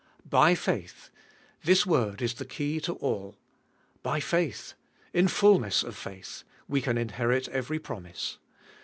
[0.31, 1.11] By faith!
[1.63, 3.37] This word is the key to all.
[4.01, 4.73] By faith!
[5.13, 6.41] in fulness of faith!
[6.67, 8.39] we can inherit every promise.